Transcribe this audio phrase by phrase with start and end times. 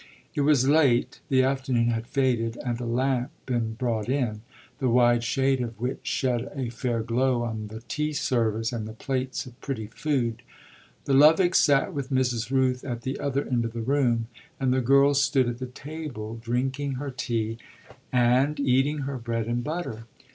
[0.33, 4.41] It was late; the afternoon had faded and a lamp been brought in,
[4.79, 8.93] the wide shade of which shed a fair glow on the tea service and the
[8.93, 10.41] plates of pretty food.
[11.05, 12.49] The Lovicks sat with Mrs.
[12.49, 14.25] Rooth at the other end of the room,
[14.59, 17.59] and the girl stood at the table, drinking her tea
[18.11, 20.05] and eating her bread and butter.